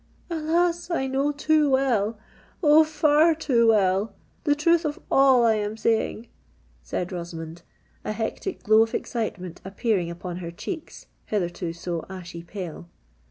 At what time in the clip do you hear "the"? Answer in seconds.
4.45-4.55